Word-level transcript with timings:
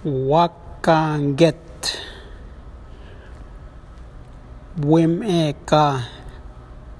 Wakanget 0.00 1.60
Wem 4.80 5.20
eka. 5.20 6.08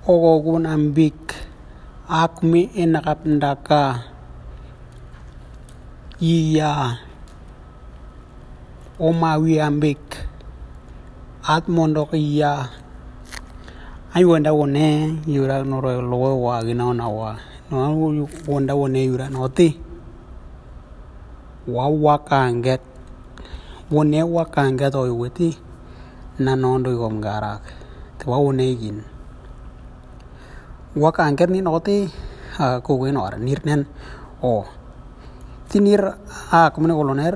Ogogun 0.04 0.68
ambik. 0.68 1.16
Akmi 2.04 2.68
inakap 2.76 3.24
ndaka. 3.24 4.04
Iya. 6.20 7.00
Omawi 9.00 9.56
ambik. 9.64 10.04
At 11.48 11.72
mondok 11.72 12.12
iya. 12.12 12.68
Ai 14.12 14.28
wenda 14.28 14.52
wone 14.52 15.16
yura 15.24 15.64
noro 15.64 16.04
lowe 16.04 16.36
wa 16.36 16.60
gina 16.60 16.84
ona 16.84 17.08
wa. 17.08 17.32
No 17.72 17.96
wenda 18.44 18.76
wone 18.76 19.04
yura 19.08 19.32
noti. 19.32 19.72
Wa 21.64 21.88
wone 23.90 24.22
wa 24.22 24.44
kanga 24.46 24.86
to 24.86 25.02
weti 25.18 25.58
na 26.38 26.54
nondo 26.54 26.94
gom 26.94 27.18
garak 27.18 27.58
te 28.18 28.24
wa 28.30 28.38
wone 28.38 28.62
gin 28.78 29.02
wa 30.94 31.10
kanga 31.10 31.46
ni 31.50 31.58
note 31.58 32.06
ko 32.86 32.92
wen 33.02 33.18
or 33.18 33.34
nirnen 33.42 33.82
o 34.42 34.62
tinir 35.66 36.06
a 36.54 36.70
komne 36.70 36.94
goloner 36.94 37.34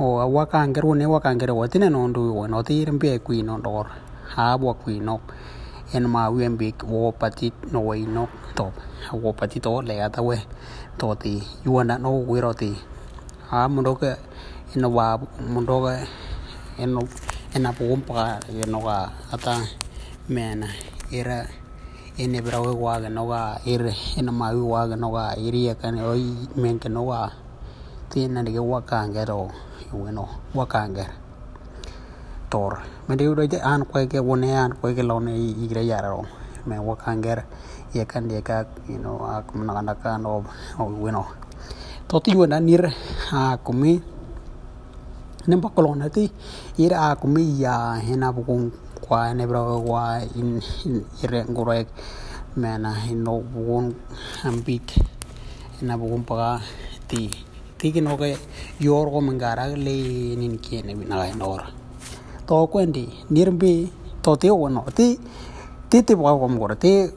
o 0.00 0.24
wa 0.32 0.44
kanga 0.48 0.80
wone 0.80 1.04
wa 1.04 1.20
kanga 1.20 1.52
wa 1.52 1.68
tinen 1.68 1.92
nondo 1.92 2.24
wo 2.24 2.48
note 2.48 2.72
irin 2.72 2.96
be 2.96 3.20
kuin 3.20 3.52
on 3.52 3.60
dor 3.60 3.92
ha 4.32 4.56
bo 4.56 4.72
kuin 4.72 5.04
nok 5.04 5.20
en 5.92 6.08
ma 6.08 6.32
wien 6.32 6.56
bik 6.56 6.88
wo 6.88 7.12
patit 7.12 7.52
no 7.68 7.84
wei 7.84 8.08
nok 8.08 8.32
top 8.56 8.72
wo 9.12 9.36
patit 9.36 9.68
o 9.68 9.84
le 9.84 10.00
ata 10.00 10.24
we 10.24 10.40
to 10.96 11.12
ti 11.20 11.36
yuana 11.68 12.00
no 12.00 12.16
wiro 12.24 12.56
ti 12.56 12.72
ha 13.52 13.68
mo 13.68 13.84
do 13.84 13.92
ke 14.00 14.16
eno 14.76 14.88
wa 14.88 15.18
mondoka 15.52 16.00
eno 16.78 17.00
enapukumpaka 17.54 18.40
kenoka 18.48 19.12
ata, 19.32 19.60
mena, 20.28 20.68
ira 21.12 21.44
enepirau 22.16 22.72
kwa 22.76 23.00
kenoka 23.00 23.60
ir 23.68 23.92
enemawi 24.16 24.62
kwa 24.64 24.88
kenoka 24.88 25.36
iriakan 25.36 26.00
oi 26.00 26.24
men 26.56 26.78
kenoka 26.78 27.32
tinanike 28.08 28.58
wakanger 28.60 29.30
o 29.32 29.50
iweno 29.92 30.28
wakanger 30.54 31.08
tor. 32.50 32.80
Mede 33.08 33.28
udoite 33.28 33.60
an 33.60 33.84
kweke 33.84 34.20
wone 34.20 34.48
an 34.56 34.72
kweke 34.76 35.02
lone, 35.02 35.32
igre, 35.36 35.84
yararo. 35.86 36.24
Me 36.66 36.76
wakanger 36.78 37.44
yekan 37.92 38.30
yeka 38.30 38.64
you 38.88 38.96
know 38.98 39.20
ak 39.28 39.52
manakanaka 39.52 40.16
no 40.16 40.44
iweno 40.78 41.24
toti 42.08 42.32
wana 42.36 42.60
nir 42.60 42.88
akumi 43.32 44.00
kumi 45.42 45.50
nem 45.50 45.60
pa 45.60 45.68
kolon 45.74 46.10
ti 46.10 46.30
ir 46.78 46.92
a 46.94 47.16
kumi 47.16 47.58
ya 47.58 47.98
hena 47.98 48.32
bu 48.32 48.42
kung 48.44 48.70
kwa 49.00 49.34
ne 49.34 49.46
bro 49.46 49.82
kwa 49.82 50.22
in 50.38 50.62
ir 51.22 51.46
ngorek 51.50 51.88
mena 52.56 52.94
hino 52.94 53.42
bun 53.42 53.94
ambik 54.44 54.94
na 55.82 55.96
bu 55.98 56.06
kung 56.10 56.24
pa 56.24 56.60
ti 57.08 57.30
ti 57.78 57.92
ki 57.92 58.00
no 58.00 58.16
ke 58.16 58.38
yor 58.78 59.10
ko 59.10 59.20
mangara 59.20 59.66
le 59.66 60.36
nin 60.38 60.58
ki 60.58 60.82
ne 60.86 60.94
bina 60.94 61.16
ga 61.18 61.34
nor 61.34 61.62
to 62.46 62.66
ko 62.70 62.78
ndi 62.86 63.06
nirbi 63.30 63.90
to 64.22 64.36
te 64.36 64.48
wo 64.50 64.68
no 64.68 64.86
ti 64.94 65.18
ti 65.90 65.98
ti 66.06 66.14
wa 66.14 66.38
ko 66.38 66.46
ngor 66.48 66.78
ti 66.78 67.10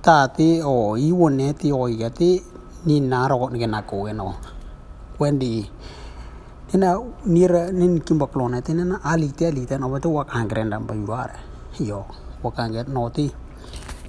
ta 0.00 0.28
ti 0.28 0.60
o 0.64 0.96
i 0.96 1.12
wo 1.12 1.28
ne 1.28 1.52
ti 1.52 1.68
o 1.72 1.84
ya 1.88 2.08
ti 2.08 2.40
ni 2.86 3.00
na 3.00 3.28
ro 3.28 3.48
ne 3.52 3.66
na 3.66 3.80
ko 3.84 4.08
no 4.12 4.32
kwendi 5.16 5.68
ina 6.74 6.98
nira 7.24 7.70
nin 7.70 8.02
kimba 8.02 8.26
klona 8.26 8.58
ti 8.58 8.74
na 8.74 8.98
ali 9.06 9.30
ti 9.30 9.46
ali 9.46 9.62
ti 9.62 9.78
no 9.78 9.86
ba 9.88 10.02
to 10.02 10.10
wa 10.10 10.24
kangren 10.26 10.70
dam 10.70 10.86
ba 10.86 10.94
yuare. 10.94 11.38
Yo 11.78 12.02
wa 12.42 12.50
kangret 12.50 12.88
no 12.90 13.06
ti 13.14 13.30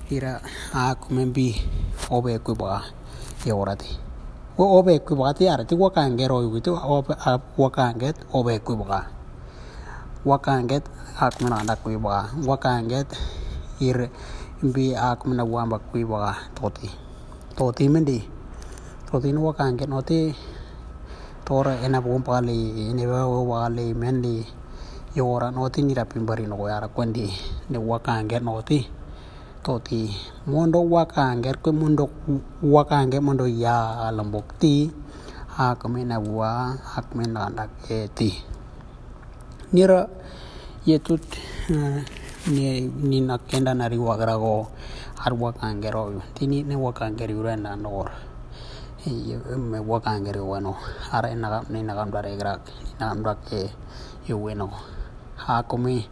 ira 0.09 0.41
a 0.73 0.93
kumembi 0.97 1.53
obe 2.09 2.37
ku 2.45 2.53
ba 2.53 2.81
yora 3.45 3.73
ti 3.73 3.89
wo 4.57 4.77
obe 4.77 5.01
ku 5.01 5.17
ba 5.17 5.33
ti 5.33 5.49
ara 5.49 5.65
ti 5.65 5.73
wa 5.73 5.89
kangero 5.89 6.45
yu 6.45 6.61
ti 6.61 6.69
obe 6.69 7.13
wa 7.57 7.69
kanget 7.69 8.13
obe 8.33 8.61
ku 8.61 8.77
ba 8.77 9.09
wa 10.25 10.37
kanget 10.37 10.85
ak 11.17 11.41
mana 11.41 11.65
dak 11.65 11.81
ku 11.81 11.89
ba 11.97 12.29
wa 12.33 12.57
kanget 12.57 13.09
ir 13.81 14.09
bi 14.61 14.93
ak 14.93 15.25
mana 15.25 15.41
wa 15.45 15.65
ba 15.65 15.77
ku 15.81 15.97
ba 16.05 16.33
toti 16.53 16.89
toti 17.57 17.89
mendi 17.89 18.21
toti 19.09 19.33
no 19.33 19.49
wa 19.49 19.53
kanget 19.57 19.89
no 19.89 20.05
ti 20.05 20.33
tora 21.45 21.73
ena 21.85 22.01
bu 22.01 22.17
pa 22.25 22.41
le 22.41 22.57
ene 22.89 23.05
ba 23.05 23.29
wa 23.29 23.69
le 23.69 23.85
mendi 23.93 24.41
yora 25.13 25.47
no 25.55 25.69
ti 25.69 25.79
ni 25.85 25.93
rapin 25.93 26.25
bari 26.25 26.49
no 26.49 26.57
yara 26.67 26.87
kwendi 26.89 27.29
ne 27.69 27.77
wa 27.77 27.97
kanget 28.01 28.41
no 28.43 28.59
ti 28.65 28.79
toti 29.65 30.13
mondo 30.45 30.77
wakanget 30.85 31.57
ko 31.57 31.73
mondo 31.73 32.05
wakanget 32.61 33.17
mondo 33.17 33.49
ya 33.49 34.09
lambok 34.13 34.61
ti 34.61 34.93
ha 35.57 35.73
kamena 35.73 36.21
wa 36.21 36.77
mena 37.17 37.49
ndak 37.49 37.89
eti 37.89 38.29
nira 39.73 40.05
yetut 40.85 41.25
ni 42.53 42.85
ni 42.85 43.25
nakenda 43.25 43.73
nari 43.73 43.97
wagrago 43.97 44.69
har 45.17 45.33
wakangero 45.33 46.21
tini 46.37 46.61
ne 46.61 46.77
wakangeri 46.77 47.33
urenda 47.33 47.73
nor 47.73 48.13
me 49.05 49.77
wakangeri 49.77 50.41
wano 50.41 50.73
har 51.13 51.25
ena 51.29 51.61
ne 51.69 51.83
na 51.85 51.93
kam 51.93 52.09
dare 52.09 52.33
grak 52.37 52.61
na 52.99 53.13
kam 53.13 53.21
dak 53.21 53.37
e 53.53 53.69
yo 54.25 54.41
weno 54.41 54.65
ha 55.37 55.61
kumi 55.61 56.09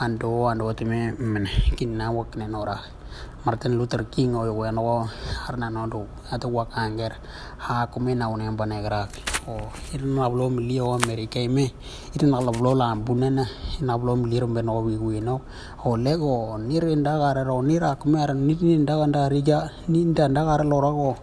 ando 0.00 0.48
ando 0.48 0.72
time 0.72 1.12
men 1.20 1.44
kinna 1.76 2.08
wakne 2.08 2.48
nora 2.48 2.80
Martin 3.44 3.76
Luther 3.76 4.04
King 4.08 4.36
o 4.36 4.44
yo 4.48 4.56
no 4.72 5.04
harna 5.44 5.68
no 5.68 5.86
do 5.86 6.08
ata 6.32 6.48
wakanger 6.48 7.12
ha 7.58 7.86
kumi 7.92 8.16
na 8.16 8.32
une 8.32 8.56
bane 8.56 8.80
grak 8.80 9.12
o 9.46 9.60
irin 9.92 10.16
na 10.16 10.30
blo 10.30 10.48
mi 10.48 10.80
o 10.80 10.96
america 10.96 11.44
me 11.46 11.68
irin 12.16 12.30
na 12.30 12.40
blo 12.40 12.72
la 12.72 12.94
bunena 12.96 13.44
na 13.82 13.98
blo 13.98 14.16
mi 14.16 14.30
liro 14.30 14.46
be 14.46 14.62
no 14.62 14.80
wi 14.80 14.96
wi 14.96 15.20
o 15.84 15.96
lego 15.96 16.56
nir 16.56 16.88
inda 16.88 17.20
gara 17.20 17.44
ro 17.44 17.60
nira 17.60 17.96
kumi 18.00 18.16
ar 18.16 18.32
ni 18.32 18.56
ni 18.56 18.84
ganda 18.86 19.28
rija 19.28 19.68
ni 19.88 20.00
inda 20.08 20.28
gara 20.28 20.64
lo 20.64 21.16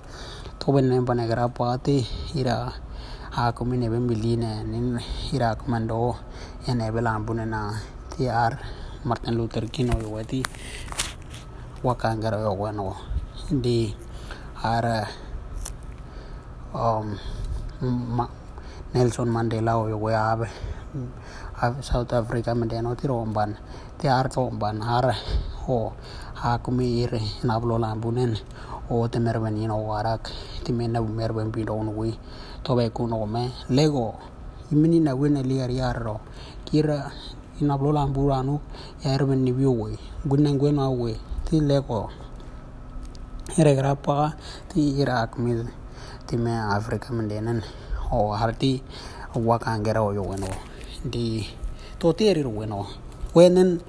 to 0.67 0.73
ben 0.75 0.89
ne 0.91 0.99
bane 0.99 1.23
gra 1.31 1.47
pati 1.47 2.03
ira 2.35 2.67
ha 3.31 3.51
kumi 3.55 3.79
ne 3.79 3.87
be 3.87 4.03
miline 4.03 4.67
nin 4.67 4.99
ira 5.31 5.55
kumando 5.55 6.19
ene 6.67 6.91
be 6.91 6.99
la 6.99 7.15
bunena 7.23 7.71
ti 8.11 8.27
ar 8.27 8.59
Martin 9.07 9.39
Luther 9.39 9.71
King 9.71 9.95
o 9.95 9.97
wati 10.11 10.43
wakangara 11.87 12.43
yo 12.43 12.51
bueno 12.59 12.99
di 13.47 13.95
ara 14.59 15.07
um 16.75 17.15
ma, 18.17 18.27
Nelson 18.91 19.31
Mandela 19.31 19.79
o 19.79 19.87
yo 19.87 20.03
abe 20.11 20.51
South 21.79 22.11
Africa 22.11 22.51
mende 22.51 22.75
no 22.83 22.91
tiro 22.99 23.23
ban 23.23 23.55
ti 23.97 24.09
ar 24.11 24.27
to 24.27 24.51
ban 24.51 24.83
ara 24.83 25.15
o 25.69 25.95
ha 26.43 26.59
kumi 26.59 27.07
ire 27.07 27.23
na 27.47 27.55
o 28.89 29.07
te 29.11 29.19
merben 29.19 29.59
no 29.67 29.77
warak 29.83 30.31
ti 30.63 30.71
mena 30.71 31.01
merben 31.01 31.51
bi 31.51 31.63
don 31.63 31.91
wi 31.97 32.15
to 32.63 32.75
be 32.75 32.89
kuno 32.89 33.25
me 33.25 33.51
lego 33.69 34.15
imini 34.71 34.99
na 34.99 35.11
wene 35.15 35.43
liar 35.43 35.71
yarro 35.71 36.19
kira 36.65 37.11
ina 37.59 37.77
blo 37.77 37.91
la 37.91 38.07
buranu 38.07 38.59
yarben 39.03 39.43
ni 39.43 39.51
wi 39.51 39.97
gunen 40.25 40.57
gwen 40.57 40.75
ma 40.75 40.87
wi 40.89 41.19
ti 41.45 41.59
leko 41.59 42.09
ere 43.57 43.75
grapa 43.75 44.35
ti 44.69 44.99
irak 45.01 45.39
mi 45.39 45.51
ti 46.27 46.35
me 46.37 46.51
afrika 46.51 47.11
mendenen 47.11 47.63
o 48.11 48.31
harti 48.31 48.83
waka 49.35 49.75
ngera 49.79 50.03
o 50.03 50.15
yoweno 50.15 50.47
di 51.03 51.43
to 51.99 52.13
ti 52.13 52.27
eri 52.27 52.43
weno 52.43 52.87
wenen 53.35 53.79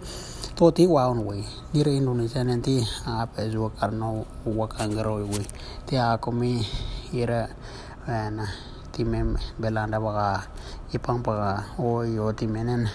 to 0.58 0.74
ti 0.74 0.90
wa 0.90 1.06
on 1.06 1.22
we 1.22 1.46
dire 1.70 1.94
indonesia 1.94 2.42
nanti 2.42 2.82
apa 3.06 3.46
zo 3.46 3.70
karno 3.78 4.26
waka 4.42 4.90
ngera 4.90 5.14
o 5.14 5.22
we 5.22 5.46
ti 5.86 5.94
ako 5.94 6.34
mi 6.34 6.58
ira 7.14 7.46
na 8.10 8.42
ti 8.90 9.06
mem 9.06 9.38
belanda 9.54 10.02
baka 10.02 10.50
ipang 10.90 11.22
baka 11.22 11.78
o 11.78 12.02
yo 12.02 12.34
ti 12.34 12.50
menen 12.50 12.90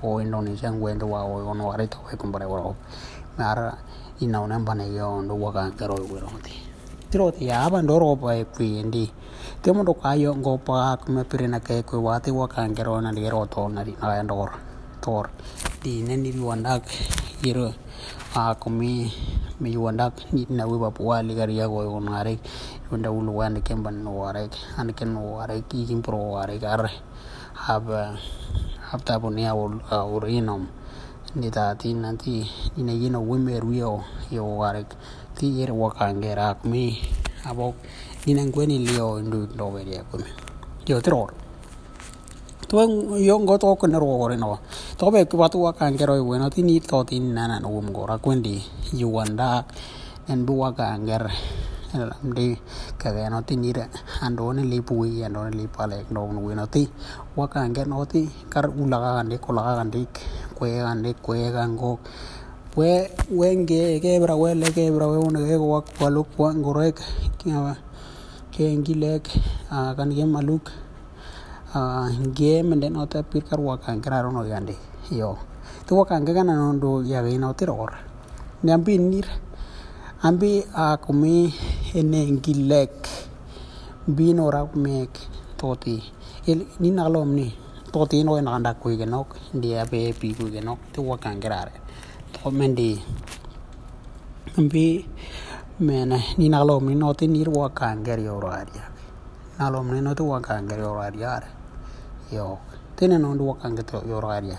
o 0.00 0.24
indonesia 0.24 0.72
ngwendo 0.72 1.04
wa 1.04 1.20
o 1.28 1.44
on 1.52 1.60
wari 1.60 1.84
to 1.84 2.00
we 2.08 2.16
kumbare 2.16 2.48
woro 2.48 2.80
mara 3.36 3.76
ina 4.24 4.40
una 4.40 4.56
bane 4.64 4.88
yo 4.88 5.20
ndo 5.20 5.36
waka 5.36 5.68
karo 5.76 6.00
wero 6.08 6.32
ti 6.40 6.56
tiro 7.12 7.28
ti 7.28 7.44
ya 7.44 7.68
ban 7.68 7.84
doro 7.84 8.16
pa 8.16 8.40
e 8.40 8.48
kwi 8.48 8.88
ndi. 8.88 9.04
Te 9.60 9.68
mo 9.68 9.84
do 9.84 9.92
kayo 9.92 10.32
ngo 10.32 10.56
pa 10.64 10.96
kuma 10.96 11.28
pirina 11.28 11.60
ke 11.60 11.84
kwi 11.84 12.00
wati 12.00 12.32
waka 12.32 12.64
karo 12.72 13.04
na 13.04 13.12
di 13.12 13.28
ro 13.28 13.44
to 13.44 13.68
na 13.68 13.84
di 13.84 13.92
na 14.00 14.16
ndor 14.24 14.56
tor 15.04 15.28
di 15.82 15.98
ne 16.06 16.14
ni 16.14 16.30
wandak 16.38 16.86
iro 17.42 17.74
a 18.38 18.54
kumi 18.54 19.10
mi 19.58 19.74
wandak 19.74 20.14
ni 20.30 20.46
na 20.54 20.62
wi 20.62 20.78
ba 20.78 20.94
puwa 20.94 21.18
li 21.26 21.34
gari 21.34 21.58
ya 21.58 21.66
go 21.66 21.82
ngare 21.98 22.38
wanda 22.86 23.10
ulu 23.10 23.34
wanda 23.34 23.58
kemban 23.58 24.06
no 24.06 24.14
warek 24.22 24.54
and 24.78 24.94
ken 24.94 25.10
no 25.10 25.42
pro 26.06 26.38
warek 26.38 26.62
ar 26.62 26.86
hab 27.66 27.90
hab 28.78 29.00
tabu 29.02 29.34
ni 29.34 29.42
awul 29.42 29.82
urinom 29.90 30.70
ni 31.34 31.50
ta 31.50 31.74
ti 31.74 31.98
nanti 31.98 32.46
ina 32.78 32.94
yino 32.94 33.18
wimer 33.18 33.66
wio 33.66 34.06
yo 34.30 34.46
warek 34.46 34.86
ti 35.34 35.50
yer 35.50 35.74
wakangera 35.74 36.62
mi 36.62 36.94
abok 37.42 37.74
ninang 38.22 38.54
kweni 38.54 38.86
lio 38.86 39.18
ndu 39.18 39.50
weri 39.74 39.98
akumi 39.98 40.30
yo 40.86 41.02
teror 41.02 41.41
twa 42.72 42.88
yongo 43.20 43.60
to 43.60 43.76
kun 43.76 43.92
ro 43.92 44.16
gore 44.16 44.38
no. 44.40 44.56
To 44.96 45.10
be 45.12 45.28
ku 45.28 45.36
ba 45.36 45.52
watu 45.52 45.76
kan 45.76 45.92
roi 45.92 46.24
bueno 46.24 46.48
ti 46.48 46.62
ni 46.64 46.80
to 46.80 47.04
tin 47.04 47.34
na 47.34 47.44
na 47.46 47.60
gora 47.60 48.16
kundi 48.16 48.64
yuanda 48.96 49.64
en 50.26 50.46
buwa 50.46 50.72
ka 50.72 50.96
di 52.32 52.56
kaga 52.96 53.28
no 53.28 53.42
ti 53.44 53.56
ni 53.56 53.76
re 53.76 53.84
ando 54.24 54.56
ne 54.56 54.64
li 54.64 54.80
pui 54.80 55.20
ando 55.20 55.44
ne 55.44 55.50
li 55.52 55.68
pale 55.68 56.06
no 56.08 56.32
no 56.32 56.40
bueno 56.40 56.64
ti. 56.64 56.88
Wa 57.36 57.46
ka 57.46 57.68
no 57.68 58.06
ti 58.06 58.24
kar 58.48 58.72
ulaga 58.72 59.20
kan 59.20 59.28
de 59.28 59.36
kolaga 59.36 59.76
kan 59.76 59.90
de 59.90 60.06
kwe 60.56 60.80
kan 60.80 61.04
kwe 61.20 61.52
kan 61.52 61.76
we 62.74 63.04
wenge 63.28 64.00
gebra 64.00 64.32
wele 64.32 64.64
gebra 64.72 65.12
we 65.12 65.18
un 65.20 65.36
ge 65.36 65.60
wa 65.60 65.82
kwaluk 65.84 66.28
wa 66.38 66.54
ngorek 66.56 66.96
kengi 68.50 68.94
kan 69.68 70.08
ge 70.08 70.24
maluk 70.24 70.72
ge 71.72 72.62
mende 72.62 72.92
no 72.92 73.06
ta 73.06 73.22
pir 73.22 73.42
kar 73.48 73.60
waka 73.60 73.96
ngra 73.96 74.28
no 74.28 74.44
gande 74.44 74.76
yo 75.10 75.38
tu 75.86 75.96
waka 75.96 76.20
nge 76.20 76.32
kana 76.36 76.52
no 76.52 76.76
do 76.76 77.00
ya 77.00 77.24
ge 77.24 77.40
ti 77.56 77.64
ror 77.64 77.92
nyambi 78.62 78.98
nir 78.98 79.26
ambi 80.22 80.62
a 80.74 80.96
kumi 81.00 81.48
ene 81.94 82.30
ngilek 82.30 83.08
bino 84.06 84.50
rak 84.50 84.70
toti. 85.56 86.02
Il 86.46 86.66
ni 86.80 86.90
nalom 86.90 87.34
ni 87.34 87.54
toti 87.92 88.24
no 88.24 88.38
na 88.40 88.52
anda 88.52 88.74
ku 88.74 88.90
ge 88.90 89.06
nok 89.06 89.54
dia 89.54 89.86
be 89.86 90.12
pi 90.12 90.34
ku 90.34 90.50
ge 90.50 90.60
nok 90.60 90.92
tu 90.92 91.00
wa 91.02 91.16
kan 91.16 91.40
grare 91.40 91.72
to 92.32 92.50
mendi 92.50 93.00
ambi 94.58 95.06
mena 95.80 96.18
ni 96.36 96.48
no 96.48 97.12
ti 97.14 97.26
ni 97.28 97.44
wa 97.46 97.68
kan 97.70 98.04
ger 98.04 98.18
yo 98.18 98.40
nalom 99.58 99.86
ni 99.94 100.00
no 100.00 100.14
tu 100.14 100.24
wa 100.28 100.40
kan 100.40 100.68
ger 100.68 100.80
yo 100.80 101.61
yo 102.32 102.58
tene 102.96 103.18
no 103.18 103.34
ndu 103.34 103.48
wakanga 103.48 103.82
to 103.82 104.02
yo 104.08 104.20
raria. 104.20 104.58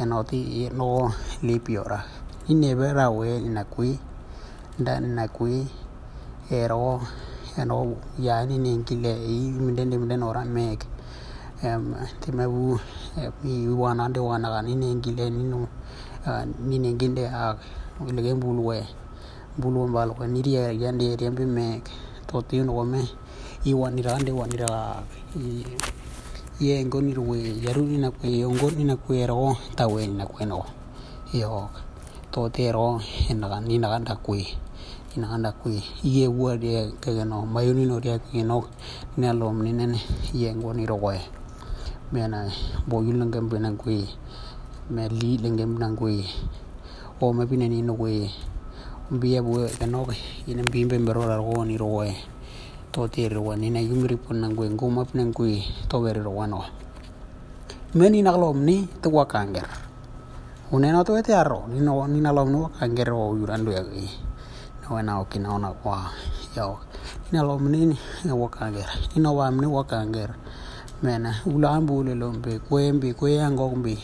Eno 0.00 0.22
ti 0.24 0.70
no 0.74 1.12
lipiora 1.42 2.04
inebe 2.48 2.92
rawe 2.92 3.28
inakui 3.38 3.98
nda 4.78 4.98
inakui 4.98 5.66
ero 6.50 7.00
eno 7.56 7.96
yani 8.18 8.58
nengile 8.58 9.12
i 9.26 9.50
mindende 9.50 9.98
mindende 9.98 10.26
ora 10.26 10.44
mek. 10.44 10.84
Um, 11.64 11.94
timebu 12.20 12.80
iwana 13.44 14.08
nde 14.08 14.20
wanaga 14.20 14.62
ninengile 14.62 15.30
ninu 15.30 15.68
uh, 16.26 16.42
ninenginde 16.66 17.28
ak 17.28 17.58
ilege 18.08 18.34
mbulwe 18.34 18.86
mbulwe 19.58 19.86
mbalwe 19.86 20.26
nirie 20.26 20.80
yande 20.80 21.16
riembi 21.16 21.46
mek. 21.46 21.84
Totiunogome 22.26 23.08
iwanira 23.64 24.18
nde 24.18 24.32
wanira 24.32 24.66
ak 24.98 25.04
ye 26.60 26.84
ngoni 26.84 27.14
ruwe 27.14 27.38
yaru 27.64 27.82
ni 27.88 27.98
na 27.98 28.10
kwe 28.10 28.44
ngoni 28.44 28.84
na 28.84 28.96
kwe 28.96 29.26
ro, 29.26 29.56
ta 29.76 29.88
we 29.88 30.06
ni 30.06 30.14
na 30.20 30.26
kwe 30.26 30.44
no. 30.44 30.64
Yo, 31.32 31.70
to 32.30 32.48
te 32.48 32.70
ro 32.72 33.00
na 33.34 33.48
ga, 33.48 33.60
ni 33.60 33.78
na 33.78 33.88
ga 33.88 33.98
da 33.98 34.14
kwe, 34.16 34.44
ni 35.16 35.16
na 35.16 35.28
ga 35.28 35.38
da 35.38 35.52
kwe. 35.52 35.80
Ye 36.04 36.28
wa 36.28 36.56
de 36.56 36.92
ke 37.00 37.14
ga 37.16 37.24
no 37.24 37.46
mayuni 37.46 37.86
no 37.86 38.00
dia 38.00 38.18
ke 38.18 38.44
no 38.44 38.68
ne 39.16 39.32
lom 39.32 39.62
ni 39.62 39.72
ne 39.72 39.96
ye 40.34 40.52
ngo 40.52 40.72
ni 40.74 40.84
ro 40.86 40.96
we. 40.96 41.18
Me 42.12 42.28
na 42.28 42.44
bo 42.86 43.00
yul 43.00 43.24
ngam 43.24 43.48
be 43.48 43.58
na 43.58 43.72
kwe 43.72 44.04
me 44.90 45.08
li 45.08 45.38
lengem 45.38 45.78
na 45.78 45.88
kwe 45.96 46.24
o 47.20 47.32
me 47.32 47.46
bi 47.46 47.56
ne 47.56 47.68
ni 47.68 47.80
no 47.82 47.94
kwe 47.96 48.28
bi 49.10 49.32
ye 49.32 49.40
bu 49.40 49.64
ke 49.78 49.86
no 49.86 50.04
ke 50.04 50.14
ni 50.52 50.62
bi 50.68 50.84
be 50.84 51.12
ro 51.12 51.24
ra 51.24 51.36
ro 51.40 51.64
ni 51.64 51.76
ro 51.80 51.88
we 52.04 52.31
totiri 52.92 53.36
wani 53.40 53.70
na 53.72 53.80
yungri 53.80 54.16
pun 54.20 54.40
nang 54.44 54.52
kue 54.56 54.68
ngum 54.68 55.00
ap 55.00 55.10
nang 55.16 55.32
kue 55.32 55.64
to 55.88 55.96
beri 56.04 56.20
wano 56.20 56.60
meni 57.96 58.20
nak 58.22 58.36
lom 58.36 58.60
ni 58.64 58.84
tu 59.02 59.08
wa 59.08 59.24
kanger 59.24 59.64
une 60.72 60.88
na 60.92 61.00
to 61.04 61.16
ete 61.16 61.32
arro 61.32 61.64
ni 61.72 61.80
no 61.80 62.04
ni 62.06 62.20
na 62.20 62.32
lom 62.32 62.52
no 62.52 62.60
kanger 62.78 63.08
wo 63.16 63.32
yuran 63.36 63.64
do 63.64 63.72
yagi 63.72 64.08
no 64.84 65.00
na 65.00 65.20
o 65.20 65.24
kina 65.24 65.48
ona 65.56 65.72
wa 65.84 66.12
yo 66.56 66.78
ni 67.32 67.38
na 67.40 67.42
lom 67.48 67.64
ni 67.72 67.80
ni 68.24 68.32
wa 68.32 68.48
kanger 68.48 68.88
ni 69.16 69.22
no 69.24 69.32
wa 69.36 69.48
ni 69.50 69.66
wa 69.66 69.84
kanger 69.84 70.30
mena 71.02 71.32
ulan 71.48 71.84
bule 71.88 72.14
lombe 72.14 72.60
kuembi 72.68 73.12
kueangombi 73.16 73.96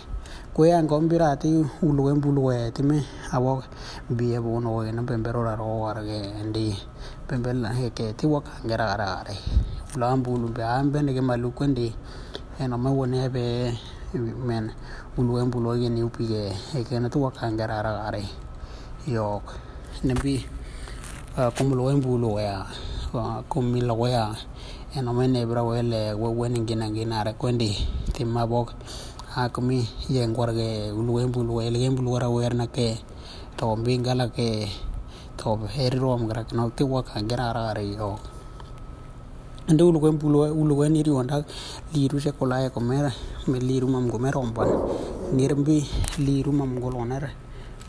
kueangombi 0.57 1.17
rati 1.19 1.65
uluembuluetime 1.83 3.05
awo 3.33 3.63
bie 4.11 4.41
bono 4.41 4.75
wena 4.81 5.03
pemberora 5.05 5.57
roarge 5.57 6.21
ndi 6.49 6.73
ro 7.29 7.37
warge 7.37 7.53
ndi 7.53 7.53
pembel 7.53 7.77
he 7.77 7.91
ke 7.91 8.17
ti 8.17 8.27
wakanger 8.27 8.81
ara 8.81 9.21
are 9.21 9.37
ulambu 9.95 10.39
lumbe 10.39 10.65
ambe 10.65 11.03
ne 11.03 11.13
ke 11.13 11.21
maluku 11.21 11.65
ndi 11.67 11.95
ena 12.61 12.79
ma 12.79 12.91
wone 12.91 13.29
be 13.29 13.77
men 14.47 14.71
ulwe 15.19 15.45
mbulwe 15.45 15.89
ni 15.89 16.03
upige 16.03 16.53
he 16.73 16.85
ke 16.85 17.01
na 17.01 17.09
tu 17.09 17.23
wakanger 17.23 17.71
ara 17.71 18.05
are 18.07 18.25
yo 19.07 19.43
nembi 20.05 20.47
kumulo 21.57 21.91
embulo 21.91 22.41
ya 22.41 22.67
kumilo 23.49 24.09
ya 24.09 24.35
eno 24.97 25.13
mene 25.15 25.47
bra 25.47 25.63
wele 25.63 26.15
we 26.15 26.29
wen 26.29 26.59
ngina 26.59 26.91
ngina 26.91 27.25
re 27.25 27.33
kwendi 27.33 27.89
timma 28.13 28.47
bok 28.47 28.73
ha 29.35 29.49
kumi 29.49 29.89
ye 30.09 30.29
ngwarge 30.29 30.93
ulu 30.93 31.21
embulu 31.21 31.57
wele 31.57 31.85
embulu 31.85 32.13
wara 32.13 32.29
wer 32.29 32.55
na 32.55 32.67
ke 32.67 32.99
to 33.57 33.77
mbingala 33.77 34.29
ke 34.29 34.69
to 35.39 35.57
heri 35.75 35.99
rom 35.99 36.27
gra 36.29 36.43
no 36.53 36.71
ti 36.77 36.85
waka 36.85 37.23
gira 37.29 37.47
ra 37.57 37.73
re 37.79 37.85
yo 37.95 38.19
ande 39.69 39.83
ulu 39.89 39.99
embulu 40.11 40.39
ulu 40.61 40.75
wen 40.81 40.97
iri 41.01 41.13
onda 41.21 41.45
liru 41.95 42.19
se 42.21 42.31
kola 42.39 42.69
ko 42.75 42.81
mer 42.81 43.07
me 43.51 43.59
liru 43.69 43.87
mam 43.95 44.11
go 44.13 44.19
merom 44.19 44.53
ban 44.57 44.69
nirmbi 45.37 45.79
liru 46.27 46.53
mam 46.53 46.81
go 46.83 46.89
loner 46.91 47.25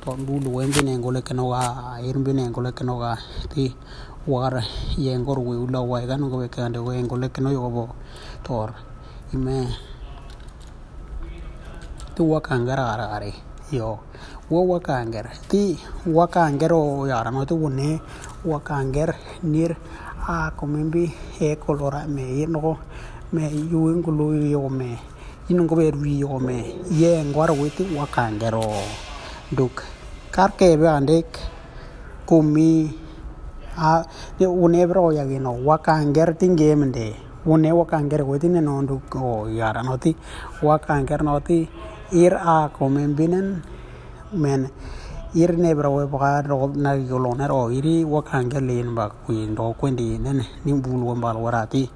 to 0.02 0.16
bulu 0.26 0.50
wembi 0.58 0.82
ne 0.88 0.94
ngole 0.96 1.22
keno 1.28 1.50
ga 1.52 2.00
irmbi 2.10 2.32
ne 2.38 2.44
ngole 2.50 2.72
keno 2.78 2.94
ga 3.02 3.12
ti 3.52 3.76
war 4.28 4.54
ye 4.98 5.12
ngor 5.18 5.40
we 5.40 5.56
ula 5.58 5.82
wa 5.82 6.00
ga 6.06 6.16
ngo 6.16 6.38
ke 6.48 6.60
ande 6.62 6.80
we 6.80 7.02
ngole 7.04 7.28
keno 7.34 7.50
yo 7.52 7.68
bo 7.70 7.86
tor. 8.44 8.72
Ime 9.34 9.70
tu 12.16 12.24
wa 12.26 12.42
kangara 12.42 12.94
ara 12.94 13.06
are 13.16 13.32
yo 13.72 14.00
wo 14.50 14.60
wakaanger 14.72 15.26
ti 15.50 15.78
wakaanger 16.06 16.74
wo 16.74 17.08
yaarama 17.08 17.46
wune 17.52 18.02
wakaanger 18.46 19.16
nir 19.44 19.78
a 20.28 20.52
komembi 20.58 21.06
e 21.40 21.56
kolora 21.56 22.08
me 22.08 22.24
yinogo 22.40 22.78
me 23.34 23.46
yuwengulu 23.72 24.26
yogome 24.50 24.98
yinongo 25.50 25.76
be 25.76 25.90
ru 25.90 26.06
yogome 26.06 26.58
ye 26.94 27.24
ngwar 27.26 27.52
witi 27.52 27.84
wakaanger 27.98 28.54
o. 28.54 28.82
Duk 29.50 29.82
kar 30.30 30.54
kebe 30.54 30.86
andek 30.86 31.26
kumi 32.26 32.94
a 33.78 34.06
wune 34.40 34.86
bro 34.86 35.10
yagino 35.10 35.58
wakaanger 35.66 36.38
ti 36.38 36.50
ngemnde 36.50 37.16
wune 37.46 37.70
wakaanger 37.74 38.22
witi 38.30 38.50
nenondu 38.50 39.02
o 39.18 39.50
yaarano 39.50 39.98
ti 39.98 40.14
wakaanger 40.62 41.24
no 41.26 41.42
ir 42.12 42.34
a 42.34 42.70
komembinen 42.70 43.62
men 44.34 44.70
ir 45.34 45.58
ne 45.58 45.74
bra 45.78 45.90
we 45.90 46.06
ba 46.06 46.42
ro 46.42 46.70
na 46.74 46.94
yo 46.94 47.18
lo 47.18 47.34
na 47.38 47.46
ro 47.46 47.70
iri 47.70 48.06
wo 48.06 48.22
kan 48.22 48.50
ge 48.50 48.62
ba 48.98 49.10
ku 49.10 49.34
in 49.34 49.54
kwendi 49.56 50.18
ku 50.18 50.24
ne 50.24 50.32
ne 50.34 50.46
ni 50.66 50.74
bu 50.74 50.92
lu 50.98 51.14
ba 51.22 51.34
lo 51.34 51.50
ra 51.50 51.66
ti. 51.66 51.90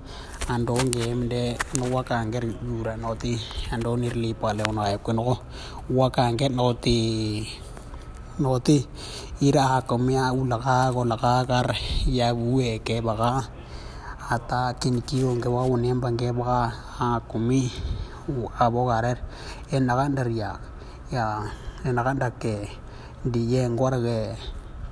De 0.44 1.58
no 1.78 1.84
wo 1.94 2.02
kan 2.04 2.32
ge 2.32 2.40
yu 2.42 2.84
ra 2.84 2.96
no 2.96 3.16
ti. 3.16 3.34
And 3.72 3.84
do 3.84 3.96
li 3.96 4.34
pa 4.34 4.54
le 4.54 4.64
e 4.64 4.72
no 4.72 4.82
ay 4.82 4.98
kuno 4.98 5.24
no. 5.24 5.36
Wo 5.90 6.10
kan 6.10 6.38
ge 6.38 6.50
no 6.50 6.74
ti 6.74 7.42
no 8.40 8.60
ti. 8.60 8.78
Ir 9.42 9.58
ko 9.88 9.98
mi 9.98 10.16
a 10.18 10.34
u 10.34 10.46
la 10.46 10.58
ga 10.58 10.92
go 10.94 11.04
la 11.04 11.18
gar 11.50 11.70
ya 12.06 12.34
bu 12.34 12.62
e 12.62 12.80
ke 12.86 13.02
ba 13.02 13.14
ata 14.30 14.74
kin 14.80 15.02
ki 15.02 15.22
yo 15.22 15.34
wa 15.56 15.62
unem 15.66 15.98
ne 15.98 16.02
ba 16.02 16.10
ge 16.20 16.30
ba 16.32 16.72
a 17.00 17.20
ku 17.30 17.38
u 18.30 18.48
a 18.64 18.66
bo 18.74 18.82
en 18.92 19.18
e 19.72 19.78
na 19.80 19.94
ga 19.98 20.06
ya 20.30 20.52
ya 21.12 21.26
enakandake 21.84 22.56
diye 23.34 23.62
ngwarage 23.70 24.20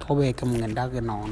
tobeke 0.01 0.43
mung'endake 0.49 0.99
non 0.99 1.31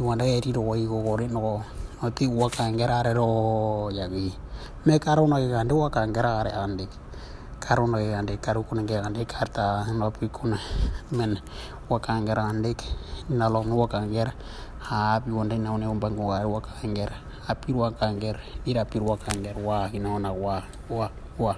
iwandage 0.00 0.40
riro 0.44 0.62
waigogore 0.70 1.28
nogo 1.28 1.54
noti 2.00 2.24
gwakangerare 2.32 3.12
royagi 3.12 4.32
mekaronage 4.86 5.48
gande 5.52 5.72
gwakangerare 5.76 6.50
andiki 6.62 6.98
karunage 7.60 8.08
gande 8.14 8.32
karukunage 8.44 8.96
gande 9.02 9.20
karta 9.32 9.84
nopikune 9.98 10.56
men 11.12 11.32
wakangera 11.92 12.42
andiki 12.48 12.88
nalon 13.28 13.68
wakangera 13.80 14.32
hapi 14.88 15.28
wonde 15.30 15.56
naone 15.58 15.86
umbango 15.92 16.32
gare 16.32 16.48
wakangera 16.48 17.16
apir 17.48 17.76
wakangera 17.76 18.40
dirapir 18.64 19.02
wakangera 19.02 19.60
wa 19.60 19.88
hinaona 19.92 20.32
wa 20.32 20.62
wa 20.88 21.10
wa 21.38 21.52